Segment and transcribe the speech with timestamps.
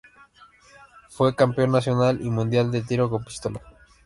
[1.09, 3.61] Fue campeón nacional y mundial de tiro con pistola.